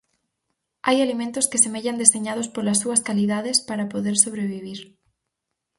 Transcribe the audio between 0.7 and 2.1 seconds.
Hai alimentos que semellan